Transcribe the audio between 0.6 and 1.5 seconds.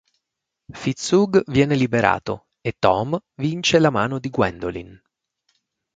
Fitzhugh